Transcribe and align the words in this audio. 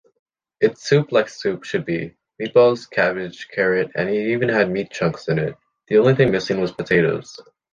It’s 0.59 0.81
soup 0.89 1.11
like 1.11 1.29
soup 1.29 1.63
should 1.63 1.85
be, 1.85 2.17
meatballs, 2.41 2.89
cabbage, 2.89 3.47
carrot 3.49 3.91
and 3.93 4.09
it 4.09 4.31
even 4.31 4.49
had 4.49 4.71
meat 4.71 4.89
chunks 4.89 5.27
in 5.27 5.37
it, 5.37 5.55
the 5.89 5.99
only 5.99 6.15
thing 6.15 6.31
missing 6.31 6.59
was 6.59 6.71
potatoes. 6.71 7.39